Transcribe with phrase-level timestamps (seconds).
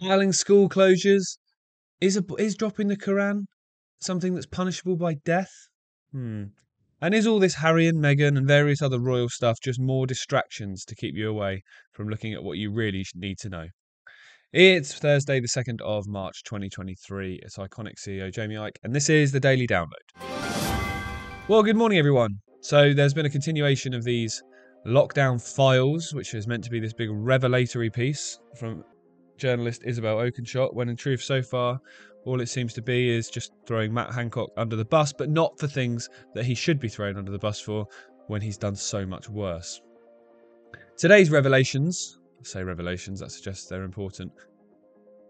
[0.00, 1.36] Piling school closures.
[2.00, 3.44] Is, a, is dropping the Quran
[4.00, 5.52] something that's punishable by death?
[6.12, 6.44] Hmm.
[7.02, 10.84] And is all this Harry and Meghan and various other royal stuff just more distractions
[10.86, 13.66] to keep you away from looking at what you really need to know?
[14.52, 17.40] It's Thursday, the 2nd of March 2023.
[17.42, 21.46] It's Ickonic CEO Jamie Icke, and this is the Daily Download.
[21.46, 22.40] Well, good morning, everyone.
[22.62, 24.42] So, there's been a continuation of these
[24.86, 28.82] lockdown files, which is meant to be this big revelatory piece from
[29.40, 31.80] journalist Isabel Oakeshott, when in truth, so far,
[32.24, 35.58] all it seems to be is just throwing Matt Hancock under the bus, but not
[35.58, 37.86] for things that he should be thrown under the bus for
[38.26, 39.80] when he's done so much worse.
[40.96, 44.32] Today's revelations, I say revelations, that suggests they're important.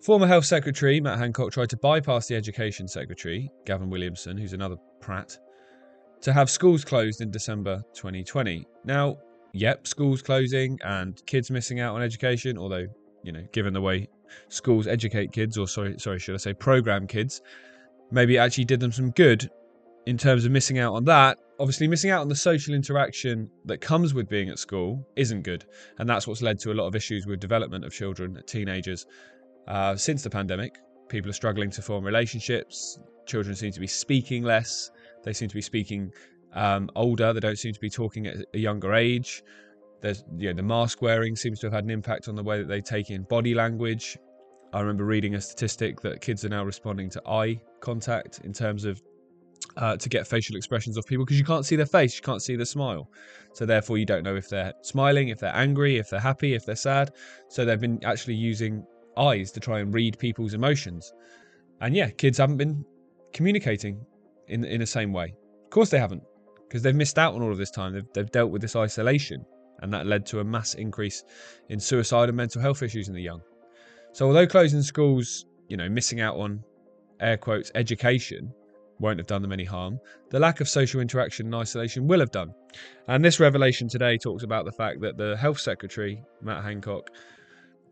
[0.00, 4.76] Former Health Secretary Matt Hancock tried to bypass the Education Secretary, Gavin Williamson, who's another
[5.00, 5.36] prat,
[6.20, 8.64] to have schools closed in December 2020.
[8.84, 9.16] Now,
[9.52, 12.86] yep, schools closing and kids missing out on education, although
[13.26, 14.08] you know, given the way
[14.48, 17.42] schools educate kids, or sorry, sorry, should I say, program kids,
[18.10, 19.50] maybe it actually did them some good
[20.06, 21.38] in terms of missing out on that.
[21.58, 25.64] Obviously, missing out on the social interaction that comes with being at school isn't good,
[25.98, 29.06] and that's what's led to a lot of issues with development of children, teenagers,
[29.66, 30.78] uh, since the pandemic.
[31.08, 32.98] People are struggling to form relationships.
[33.26, 34.90] Children seem to be speaking less.
[35.24, 36.12] They seem to be speaking
[36.52, 37.32] um, older.
[37.32, 39.42] They don't seem to be talking at a younger age.
[40.06, 42.58] There's you know the mask wearing seems to have had an impact on the way
[42.58, 44.16] that they take in body language.
[44.72, 48.84] I remember reading a statistic that kids are now responding to eye contact in terms
[48.84, 49.02] of
[49.76, 52.40] uh, to get facial expressions of people because you can't see their face, you can't
[52.40, 53.10] see the smile.
[53.52, 56.64] So therefore, you don't know if they're smiling, if they're angry, if they're happy, if
[56.64, 57.10] they're sad.
[57.48, 61.12] So they've been actually using eyes to try and read people's emotions.
[61.80, 62.84] And yeah, kids haven't been
[63.32, 64.06] communicating
[64.46, 65.34] in in the same way.
[65.64, 66.22] Of course, they haven't
[66.68, 67.92] because they've missed out on all of this time.
[67.92, 69.44] They've, they've dealt with this isolation
[69.80, 71.24] and that led to a mass increase
[71.68, 73.40] in suicide and mental health issues in the young.
[74.12, 76.62] So, although closing schools, you know, missing out on
[77.20, 78.52] air quotes education
[78.98, 79.98] won't have done them any harm,
[80.30, 82.54] the lack of social interaction and isolation will have done.
[83.08, 87.10] And this revelation today talks about the fact that the Health Secretary, Matt Hancock,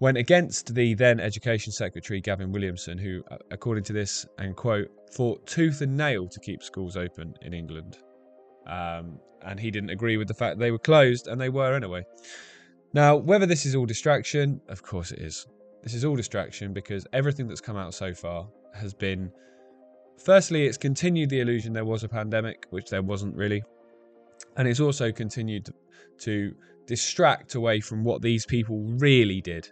[0.00, 5.46] went against the then Education Secretary, Gavin Williamson, who, according to this, and quote, fought
[5.46, 7.98] tooth and nail to keep schools open in England.
[8.66, 12.04] Um, and he didn't agree with the fact they were closed, and they were anyway.
[12.92, 15.46] Now, whether this is all distraction, of course it is.
[15.82, 19.30] This is all distraction because everything that's come out so far has been.
[20.24, 23.62] Firstly, it's continued the illusion there was a pandemic, which there wasn't really.
[24.56, 25.68] And it's also continued
[26.20, 26.54] to
[26.86, 29.68] distract away from what these people really did.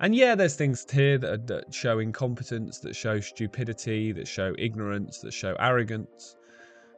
[0.00, 4.54] And yeah, there's things here that, are, that show incompetence, that show stupidity, that show
[4.58, 6.36] ignorance, that show arrogance.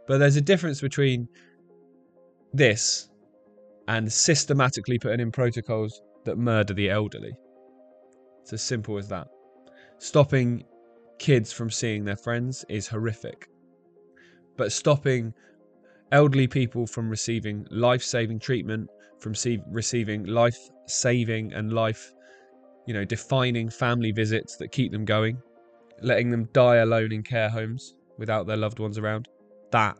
[0.06, 1.28] But there's a difference between
[2.52, 3.08] this
[3.88, 7.32] and systematically putting in protocols that murder the elderly.
[8.42, 9.28] It's as simple as that.
[9.98, 10.64] Stopping
[11.18, 13.48] kids from seeing their friends is horrific.
[14.56, 15.34] But stopping
[16.12, 22.12] elderly people from receiving life saving treatment, from see- receiving life saving and life,
[22.86, 25.38] you know, defining family visits that keep them going,
[26.02, 29.28] letting them die alone in care homes without their loved ones around,
[29.70, 29.98] that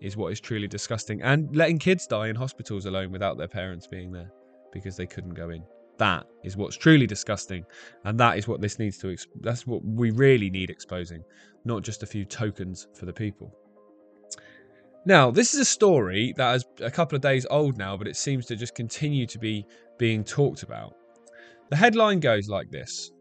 [0.00, 1.22] is what is truly disgusting.
[1.22, 4.30] And letting kids die in hospitals alone without their parents being there
[4.72, 5.62] because they couldn't go in.
[5.98, 7.64] That is what's truly disgusting.
[8.04, 11.24] And that is what this needs to, exp- that's what we really need exposing,
[11.64, 13.54] not just a few tokens for the people.
[15.06, 18.16] Now, this is a story that is a couple of days old now, but it
[18.16, 19.64] seems to just continue to be
[19.98, 20.94] being talked about.
[21.70, 23.12] The headline goes like this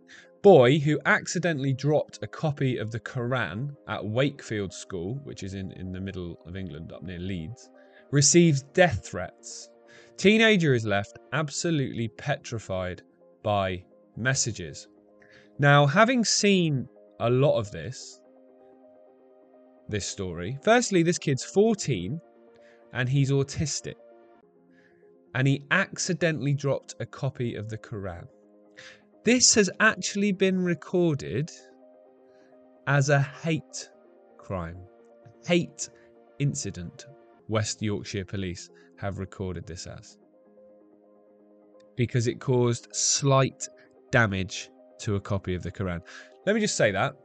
[0.45, 5.71] boy who accidentally dropped a copy of the Quran at Wakefield School, which is in,
[5.71, 7.71] in the middle of England, up near Leeds,
[8.11, 9.71] receives death threats.
[10.17, 13.01] Teenager is left absolutely petrified
[13.41, 13.83] by
[14.15, 14.87] messages.
[15.57, 16.87] Now, having seen
[17.19, 18.21] a lot of this,
[19.89, 22.21] this story, firstly, this kid's 14
[22.93, 23.95] and he's autistic.
[25.33, 28.27] And he accidentally dropped a copy of the Quran.
[29.25, 31.49] This has actually been recorded
[32.85, 33.89] as a hate
[34.37, 34.77] crime,
[35.47, 35.89] hate
[36.37, 37.07] incident.
[37.47, 40.19] West Yorkshire Police have recorded this as
[41.95, 43.67] because it caused slight
[44.11, 46.01] damage to a copy of the Quran.
[46.45, 47.15] Let me just say that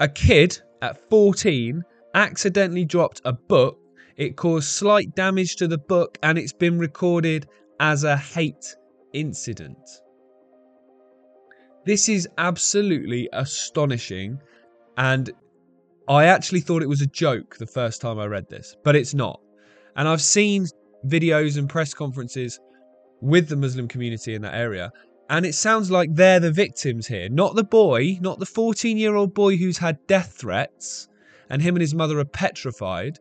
[0.00, 1.82] a kid at 14
[2.14, 3.78] accidentally dropped a book.
[4.18, 7.46] It caused slight damage to the book and it's been recorded
[7.80, 8.76] as a hate
[9.14, 10.01] incident.
[11.84, 14.38] This is absolutely astonishing.
[14.96, 15.30] And
[16.08, 19.14] I actually thought it was a joke the first time I read this, but it's
[19.14, 19.40] not.
[19.96, 20.66] And I've seen
[21.06, 22.60] videos and press conferences
[23.20, 24.90] with the Muslim community in that area,
[25.30, 29.14] And it sounds like they're the victims here, not the boy, not the 14 year
[29.14, 31.08] old boy who's had death threats
[31.48, 33.18] and him and his mother are petrified,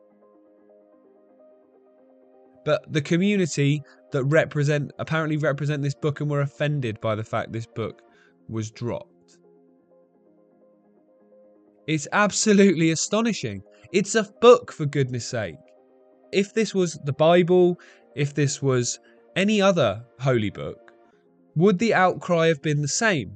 [2.66, 3.82] but the community
[4.12, 8.02] that represent apparently represent this book and were offended by the fact this book
[8.52, 9.38] was dropped.
[11.88, 13.64] It's absolutely astonishing.
[13.92, 15.56] It's a book, for goodness sake.
[16.32, 17.80] If this was the Bible,
[18.16, 19.00] if this was
[19.36, 20.92] any other holy book,
[21.56, 23.36] would the outcry have been the same?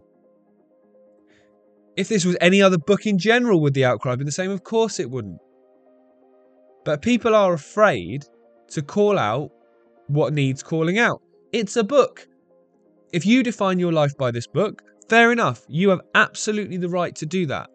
[1.97, 4.51] If this was any other book in general, would the outcry have been the same?
[4.51, 5.39] Of course it wouldn't.
[6.83, 8.25] But people are afraid
[8.69, 9.51] to call out
[10.07, 11.21] what needs calling out.
[11.51, 12.27] It's a book.
[13.11, 15.61] If you define your life by this book, fair enough.
[15.67, 17.69] You have absolutely the right to do that.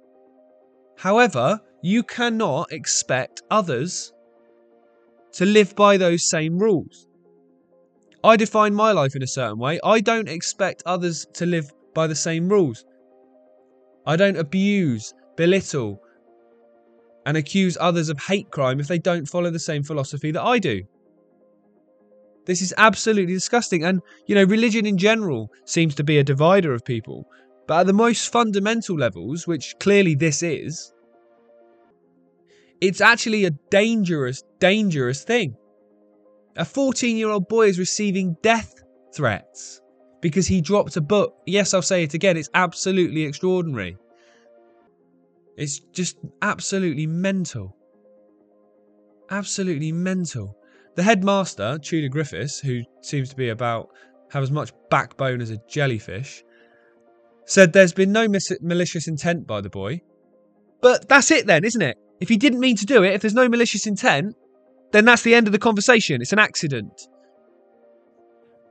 [0.97, 4.13] However, you cannot expect others
[5.33, 7.07] to live by those same rules.
[8.23, 9.81] I define my life in a certain way.
[9.83, 12.85] I don't expect others to live by the same rules.
[14.07, 16.03] I don't abuse, belittle,
[17.25, 20.59] and accuse others of hate crime if they don't follow the same philosophy that I
[20.59, 20.83] do.
[22.51, 23.85] This is absolutely disgusting.
[23.85, 27.25] And, you know, religion in general seems to be a divider of people.
[27.69, 30.93] But at the most fundamental levels, which clearly this is,
[32.81, 35.55] it's actually a dangerous, dangerous thing.
[36.57, 38.75] A 14 year old boy is receiving death
[39.15, 39.81] threats
[40.21, 41.33] because he dropped a book.
[41.47, 43.97] Yes, I'll say it again, it's absolutely extraordinary.
[45.57, 47.77] It's just absolutely mental.
[49.31, 50.60] Absolutely mental.
[51.01, 53.89] The headmaster, Tudor Griffiths, who seems to be about
[54.33, 56.45] have as much backbone as a jellyfish,
[57.47, 60.03] said there's been no mis- malicious intent by the boy.
[60.83, 61.97] But that's it then, isn't it?
[62.21, 64.37] If he didn't mean to do it, if there's no malicious intent,
[64.93, 66.21] then that's the end of the conversation.
[66.21, 67.09] It's an accident.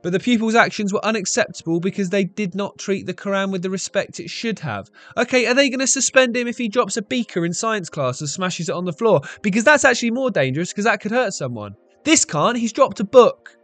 [0.00, 3.70] But the pupil's actions were unacceptable because they did not treat the Quran with the
[3.70, 4.88] respect it should have.
[5.16, 8.20] Okay, are they going to suspend him if he drops a beaker in science class
[8.20, 9.20] and smashes it on the floor?
[9.42, 11.74] Because that's actually more dangerous because that could hurt someone.
[12.04, 12.56] This can't.
[12.56, 13.56] He's dropped a book.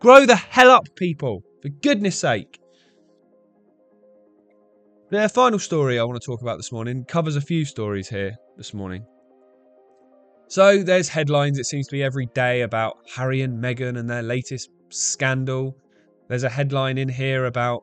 [0.00, 1.42] Grow the hell up, people.
[1.62, 2.58] For goodness sake.
[5.10, 8.36] The final story I want to talk about this morning covers a few stories here
[8.56, 9.04] this morning.
[10.48, 14.22] So there's headlines, it seems to be every day, about Harry and Meghan and their
[14.22, 15.76] latest scandal.
[16.28, 17.82] There's a headline in here about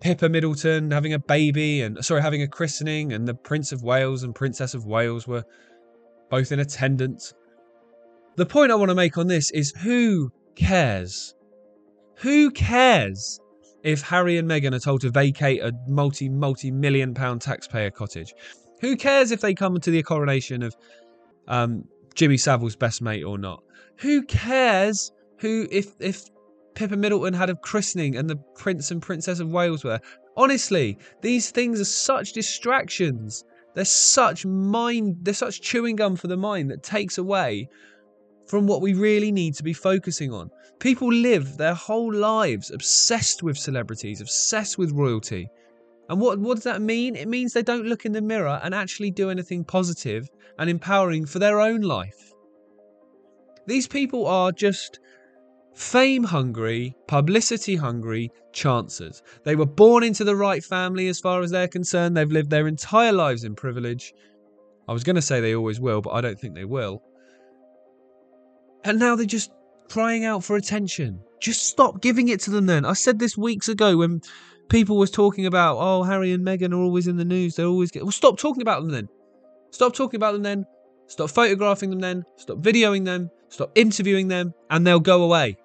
[0.00, 4.22] Pippa Middleton having a baby and sorry, having a christening, and the Prince of Wales
[4.22, 5.44] and Princess of Wales were
[6.30, 7.34] both in attendance.
[8.40, 11.34] The point I want to make on this is who cares?
[12.20, 13.38] Who cares
[13.82, 18.32] if Harry and Meghan are told to vacate a multi multi million pound taxpayer cottage?
[18.80, 20.74] Who cares if they come to the coronation of
[21.48, 21.84] um,
[22.14, 23.62] Jimmy Savile's best mate or not?
[23.98, 26.24] Who cares who if if
[26.74, 30.00] Pippa Middleton had a christening and the Prince and Princess of Wales were?
[30.38, 33.44] Honestly, these things are such distractions.
[33.74, 35.18] They're such mind.
[35.20, 37.68] They're such chewing gum for the mind that takes away
[38.50, 40.50] from what we really need to be focusing on.
[40.80, 45.48] People live their whole lives obsessed with celebrities, obsessed with royalty.
[46.08, 47.14] And what, what does that mean?
[47.14, 51.26] It means they don't look in the mirror and actually do anything positive and empowering
[51.26, 52.32] for their own life.
[53.68, 54.98] These people are just
[55.76, 59.22] fame hungry, publicity hungry chancers.
[59.44, 62.16] They were born into the right family as far as they're concerned.
[62.16, 64.12] They've lived their entire lives in privilege.
[64.88, 67.00] I was going to say they always will, but I don't think they will.
[68.84, 69.50] And now they're just
[69.88, 71.20] crying out for attention.
[71.40, 72.84] Just stop giving it to them then.
[72.84, 74.22] I said this weeks ago when
[74.68, 77.56] people was talking about, oh, Harry and Meghan are always in the news.
[77.56, 78.02] They're always get.
[78.02, 79.08] Well, stop talking about them then.
[79.70, 80.66] Stop talking about them then.
[81.06, 82.24] Stop photographing them then.
[82.36, 83.30] Stop videoing them.
[83.48, 85.56] Stop interviewing them, and they'll go away.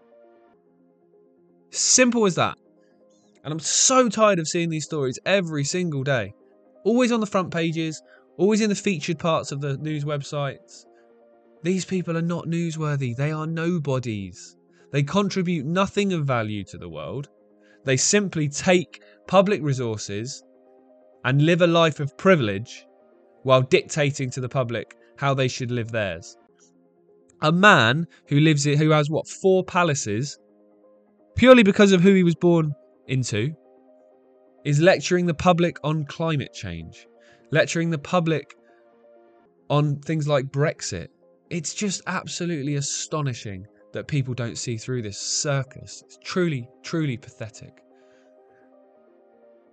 [1.69, 2.57] Simple as that.
[3.43, 6.33] And I'm so tired of seeing these stories every single day.
[6.83, 8.01] Always on the front pages,
[8.37, 10.85] always in the featured parts of the news websites.
[11.65, 14.55] These people are not newsworthy, they are nobodies.
[14.91, 17.29] They contribute nothing of value to the world.
[17.85, 20.43] They simply take public resources
[21.23, 22.85] and live a life of privilege
[23.41, 26.37] while dictating to the public how they should live theirs.
[27.41, 30.37] A man who lives who has what four palaces
[31.35, 32.75] purely because of who he was born
[33.07, 33.55] into
[34.65, 37.07] is lecturing the public on climate change,
[37.49, 38.53] lecturing the public
[39.67, 41.07] on things like Brexit,
[41.55, 46.03] it's just absolutely astonishing that people don't see through this circus.
[46.05, 47.81] It's truly, truly pathetic.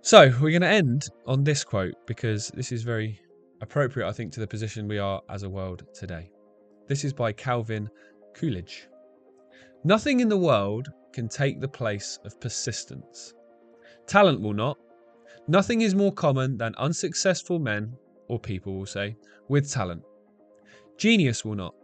[0.01, 3.19] So, we're going to end on this quote because this is very
[3.61, 6.31] appropriate, I think, to the position we are as a world today.
[6.87, 7.89] This is by Calvin
[8.33, 8.87] Coolidge.
[9.83, 13.33] Nothing in the world can take the place of persistence.
[14.07, 14.77] Talent will not.
[15.49, 17.93] Nothing is more common than unsuccessful men,
[18.29, 19.17] or people will say,
[19.49, 20.03] with talent.
[20.97, 21.75] Genius will not.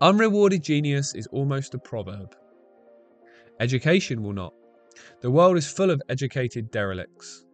[0.00, 2.34] Unrewarded genius is almost a proverb.
[3.60, 4.54] Education will not.
[5.20, 7.44] The world is full of educated derelicts.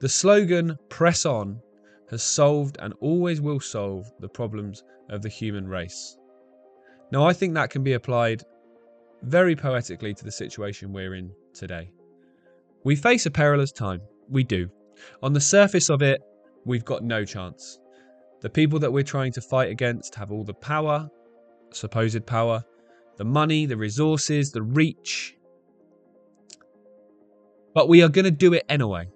[0.00, 1.60] The slogan, press on,
[2.10, 6.16] has solved and always will solve the problems of the human race.
[7.12, 8.42] Now, I think that can be applied
[9.22, 11.90] very poetically to the situation we're in today.
[12.84, 14.00] We face a perilous time.
[14.28, 14.70] We do.
[15.22, 16.20] On the surface of it,
[16.64, 17.78] we've got no chance.
[18.40, 21.10] The people that we're trying to fight against have all the power,
[21.72, 22.64] supposed power,
[23.16, 25.36] the money, the resources, the reach.
[27.74, 29.08] But we are going to do it anyway.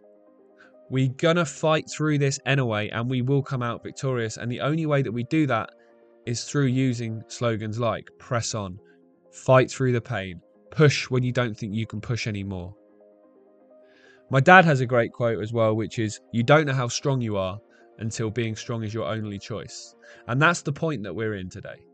[0.91, 4.37] We're going to fight through this anyway, and we will come out victorious.
[4.37, 5.71] And the only way that we do that
[6.27, 8.79] is through using slogans like press on,
[9.33, 10.41] fight through the pain,
[10.71, 12.75] push when you don't think you can push anymore.
[14.31, 17.23] My dad has a great quote as well, which is You don't know how strong
[17.23, 17.59] you are
[17.99, 19.95] until being strong is your only choice.
[20.27, 21.85] And that's the point that we're in today.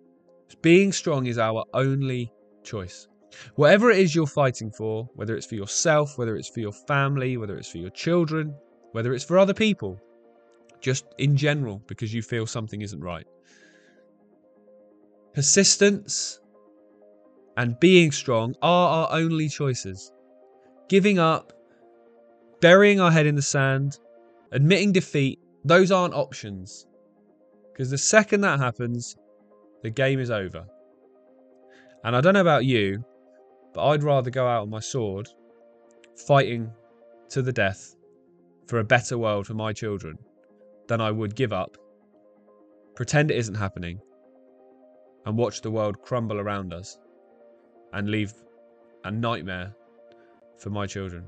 [0.63, 3.09] Being strong is our only choice.
[3.55, 7.37] Whatever it is you're fighting for, whether it's for yourself, whether it's for your family,
[7.37, 8.55] whether it's for your children,
[8.93, 10.01] whether it's for other people,
[10.81, 13.27] just in general, because you feel something isn't right.
[15.35, 16.41] Persistence
[17.57, 20.13] and being strong are our only choices.
[20.89, 21.53] Giving up,
[22.61, 23.99] burying our head in the sand,
[24.51, 26.87] admitting defeat, those aren't options.
[27.73, 29.17] Because the second that happens,
[29.83, 30.67] the game is over.
[32.05, 33.05] And I don't know about you,
[33.75, 35.29] but I'd rather go out on my sword,
[36.27, 36.71] fighting
[37.31, 37.95] to the death
[38.67, 40.19] for a better world for my children,
[40.89, 41.77] than I would give up,
[42.95, 44.01] pretend it isn't happening,
[45.27, 46.99] and watch the world crumble around us
[47.93, 48.33] and leave
[49.05, 49.75] a nightmare
[50.59, 51.25] for my children.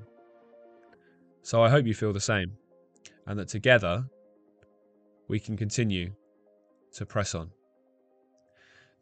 [1.42, 2.52] So I hope you feel the same
[3.26, 4.04] and that together
[5.32, 6.12] we can continue
[6.92, 7.50] to press on.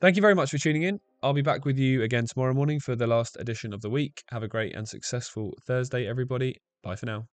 [0.01, 1.01] Thank you very much for tuning in.
[1.25, 4.23] I'll be back with you again tomorrow morning for the last edition of the week.
[4.31, 6.55] Have a great and successful Thursday, everybody.
[6.85, 7.27] Bye for now.